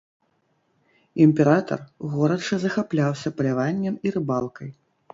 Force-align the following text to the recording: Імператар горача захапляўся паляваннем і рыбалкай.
Імператар 1.25 1.79
горача 2.15 2.61
захапляўся 2.65 3.37
паляваннем 3.39 3.95
і 4.07 4.19
рыбалкай. 4.21 4.79